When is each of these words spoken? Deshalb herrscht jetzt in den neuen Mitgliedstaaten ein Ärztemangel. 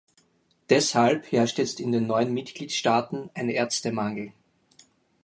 Deshalb 0.71 1.31
herrscht 1.31 1.59
jetzt 1.59 1.79
in 1.79 1.91
den 1.91 2.07
neuen 2.07 2.33
Mitgliedstaaten 2.33 3.29
ein 3.35 3.49
Ärztemangel. 3.49 4.33